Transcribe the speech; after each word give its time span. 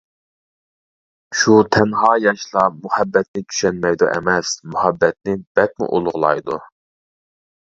شۇ 1.41 1.57
تەنھا 1.75 2.09
ياشلار 2.23 2.73
مۇھەببەتنى 2.77 3.43
چۈشەنمەيدۇ 3.49 4.09
ئەمەس، 4.15 4.55
مۇھەببەتنى 4.73 5.37
بەكمۇ 5.61 5.91
ئۇلۇغلايدۇ. 5.93 6.59